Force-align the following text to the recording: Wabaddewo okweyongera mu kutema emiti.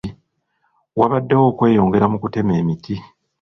Wabaddewo 0.99 1.43
okweyongera 1.51 2.05
mu 2.11 2.17
kutema 2.23 2.53
emiti. 2.61 2.95